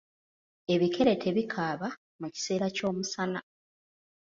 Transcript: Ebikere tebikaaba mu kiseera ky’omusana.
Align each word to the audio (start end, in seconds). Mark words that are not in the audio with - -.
Ebikere 0.73 1.13
tebikaaba 1.23 1.87
mu 2.21 2.27
kiseera 2.33 2.67
ky’omusana. 2.75 3.39